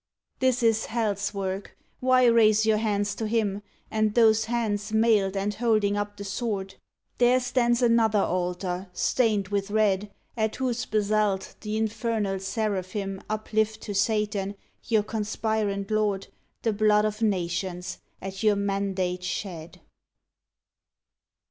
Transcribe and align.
This 0.39 0.63
is 0.63 0.85
Hell 0.87 1.11
s 1.11 1.31
work: 1.31 1.77
why 1.99 2.25
raise 2.25 2.65
your 2.65 2.79
hands 2.79 3.13
to 3.13 3.27
Him, 3.27 3.61
And 3.91 4.15
those 4.15 4.45
hands 4.45 4.91
mailed, 4.91 5.37
and 5.37 5.53
holding 5.53 5.95
up 5.95 6.17
the 6.17 6.23
sword? 6.23 6.73
There 7.19 7.39
stands 7.39 7.83
another 7.83 8.17
altar, 8.23 8.89
stained 8.93 9.49
with 9.49 9.69
red, 9.69 10.11
At 10.35 10.55
whose 10.55 10.87
basalt 10.87 11.53
the 11.61 11.77
infernal 11.77 12.39
seraphim 12.39 13.21
Uplift 13.29 13.81
to 13.81 13.93
Satan, 13.93 14.55
your 14.85 15.03
conspirant 15.03 15.91
lord, 15.91 16.29
The 16.63 16.73
blood 16.73 17.05
of 17.05 17.21
nations, 17.21 17.99
at 18.23 18.41
your 18.41 18.55
mandate 18.55 19.23
shed. 19.23 19.81